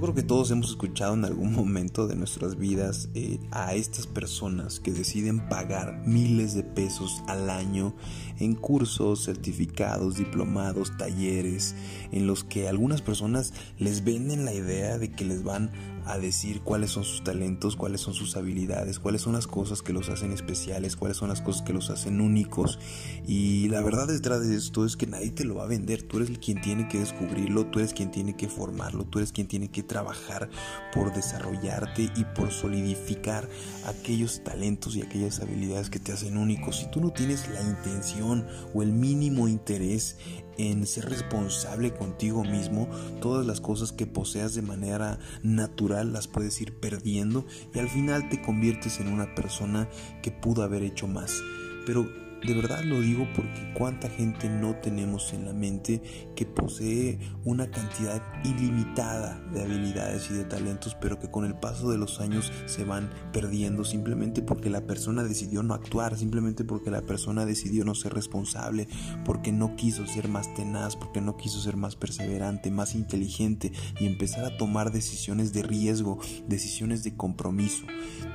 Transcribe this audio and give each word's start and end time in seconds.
creo 0.00 0.14
que 0.14 0.24
todos 0.24 0.50
hemos 0.50 0.70
escuchado 0.70 1.14
en 1.14 1.24
algún 1.24 1.52
momento 1.54 2.06
de 2.08 2.16
nuestras 2.16 2.56
vidas 2.56 3.08
eh, 3.14 3.38
a 3.52 3.74
estas 3.74 4.06
personas 4.06 4.80
que 4.80 4.92
deciden 4.92 5.48
pagar 5.48 6.02
miles 6.06 6.54
de 6.54 6.64
pesos 6.64 7.22
al 7.28 7.48
año 7.48 7.94
en 8.40 8.54
cursos, 8.54 9.24
certificados, 9.24 10.16
diplomados, 10.16 10.96
talleres, 10.96 11.76
en 12.10 12.26
los 12.26 12.42
que 12.42 12.68
algunas 12.68 13.02
personas 13.02 13.52
les 13.78 14.02
venden 14.02 14.44
la 14.44 14.52
idea 14.52 14.98
de 14.98 15.12
que 15.12 15.24
les 15.24 15.44
van 15.44 15.70
a 16.04 16.18
decir 16.18 16.60
cuáles 16.60 16.90
son 16.90 17.04
sus 17.04 17.24
talentos, 17.24 17.76
cuáles 17.76 18.00
son 18.00 18.14
sus 18.14 18.36
habilidades, 18.36 18.98
cuáles 18.98 19.22
son 19.22 19.32
las 19.32 19.46
cosas 19.46 19.82
que 19.82 19.92
los 19.92 20.08
hacen 20.08 20.32
especiales, 20.32 20.96
cuáles 20.96 21.16
son 21.16 21.28
las 21.28 21.40
cosas 21.40 21.62
que 21.62 21.72
los 21.72 21.90
hacen 21.90 22.20
únicos. 22.20 22.78
Y 23.26 23.68
la 23.68 23.80
verdad 23.80 24.06
detrás 24.06 24.46
de 24.46 24.56
esto 24.56 24.84
es 24.84 24.96
que 24.96 25.06
nadie 25.06 25.30
te 25.30 25.44
lo 25.44 25.56
va 25.56 25.64
a 25.64 25.68
vender, 25.68 26.02
tú 26.02 26.18
eres 26.18 26.38
quien 26.38 26.60
tiene 26.60 26.88
que 26.88 26.98
descubrirlo, 27.00 27.66
tú 27.66 27.78
eres 27.78 27.94
quien 27.94 28.10
tiene 28.10 28.36
que 28.36 28.48
formarlo, 28.48 29.04
tú 29.04 29.18
eres 29.18 29.32
quien 29.32 29.48
tiene 29.48 29.68
que 29.70 29.82
trabajar 29.82 30.50
por 30.92 31.12
desarrollarte 31.14 32.10
y 32.14 32.24
por 32.36 32.50
solidificar 32.50 33.48
aquellos 33.86 34.42
talentos 34.44 34.96
y 34.96 35.02
aquellas 35.02 35.40
habilidades 35.40 35.90
que 35.90 35.98
te 35.98 36.12
hacen 36.12 36.36
únicos. 36.36 36.76
Si 36.76 36.90
tú 36.90 37.00
no 37.00 37.10
tienes 37.10 37.48
la 37.48 37.62
intención 37.62 38.46
o 38.74 38.82
el 38.82 38.92
mínimo 38.92 39.48
interés 39.48 40.16
en 40.58 40.86
ser 40.86 41.08
responsable 41.08 41.92
contigo 41.92 42.44
mismo, 42.44 42.88
todas 43.20 43.46
las 43.46 43.60
cosas 43.60 43.92
que 43.92 44.06
poseas 44.06 44.54
de 44.54 44.62
manera 44.62 45.18
natural 45.42 46.12
las 46.12 46.28
puedes 46.28 46.60
ir 46.60 46.74
perdiendo 46.74 47.44
y 47.74 47.78
al 47.78 47.88
final 47.88 48.28
te 48.28 48.42
conviertes 48.42 49.00
en 49.00 49.12
una 49.12 49.34
persona 49.34 49.88
que 50.22 50.30
pudo 50.30 50.62
haber 50.62 50.82
hecho 50.82 51.06
más. 51.06 51.40
Pero 51.86 52.23
de 52.46 52.54
verdad 52.54 52.84
lo 52.84 53.00
digo 53.00 53.26
porque 53.34 53.72
cuánta 53.74 54.08
gente 54.08 54.48
no 54.48 54.76
tenemos 54.76 55.32
en 55.32 55.46
la 55.46 55.52
mente 55.52 56.02
que 56.36 56.44
posee 56.44 57.18
una 57.44 57.70
cantidad 57.70 58.22
ilimitada 58.44 59.40
de 59.52 59.62
habilidades 59.62 60.30
y 60.30 60.34
de 60.34 60.44
talentos, 60.44 60.96
pero 61.00 61.18
que 61.18 61.30
con 61.30 61.44
el 61.44 61.54
paso 61.54 61.90
de 61.90 61.98
los 61.98 62.20
años 62.20 62.52
se 62.66 62.84
van 62.84 63.10
perdiendo 63.32 63.84
simplemente 63.84 64.42
porque 64.42 64.68
la 64.68 64.86
persona 64.86 65.22
decidió 65.22 65.62
no 65.62 65.74
actuar, 65.74 66.18
simplemente 66.18 66.64
porque 66.64 66.90
la 66.90 67.02
persona 67.02 67.46
decidió 67.46 67.84
no 67.84 67.94
ser 67.94 68.14
responsable, 68.14 68.88
porque 69.24 69.52
no 69.52 69.76
quiso 69.76 70.06
ser 70.06 70.28
más 70.28 70.52
tenaz, 70.54 70.96
porque 70.96 71.20
no 71.20 71.36
quiso 71.36 71.60
ser 71.60 71.76
más 71.76 71.96
perseverante, 71.96 72.70
más 72.70 72.94
inteligente 72.94 73.72
y 73.98 74.06
empezar 74.06 74.44
a 74.44 74.56
tomar 74.56 74.92
decisiones 74.92 75.52
de 75.52 75.62
riesgo, 75.62 76.18
decisiones 76.46 77.04
de 77.04 77.16
compromiso. 77.16 77.84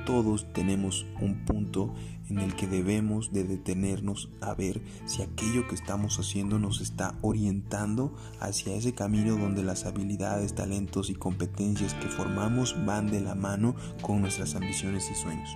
Todos 0.04 0.52
tenemos 0.52 1.06
un 1.20 1.44
punto 1.44 1.94
en 2.30 2.38
el 2.38 2.54
que 2.54 2.66
debemos 2.66 3.32
de 3.32 3.44
detenernos 3.44 4.30
a 4.40 4.54
ver 4.54 4.82
si 5.06 5.22
aquello 5.22 5.66
que 5.68 5.74
estamos 5.74 6.18
haciendo 6.18 6.58
nos 6.58 6.80
está 6.80 7.16
orientando 7.22 8.14
hacia 8.40 8.74
ese 8.74 8.94
camino 8.94 9.36
donde 9.36 9.62
las 9.62 9.84
habilidades, 9.84 10.54
talentos 10.54 11.10
y 11.10 11.14
competencias 11.14 11.94
que 11.94 12.08
formamos 12.08 12.76
van 12.84 13.10
de 13.10 13.20
la 13.20 13.34
mano 13.34 13.74
con 14.02 14.20
nuestras 14.20 14.54
ambiciones 14.54 15.10
y 15.10 15.14
sueños. 15.14 15.50